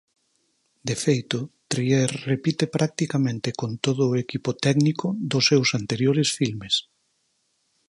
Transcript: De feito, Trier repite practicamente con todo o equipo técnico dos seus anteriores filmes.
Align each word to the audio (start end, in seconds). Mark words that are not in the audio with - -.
De 0.87 0.95
feito, 1.03 1.37
Trier 1.71 2.11
repite 2.31 2.65
practicamente 2.77 3.49
con 3.59 3.71
todo 3.85 4.03
o 4.07 4.17
equipo 4.23 4.49
técnico 4.65 5.05
dos 5.31 5.43
seus 5.49 5.69
anteriores 5.79 6.29
filmes. 6.39 6.73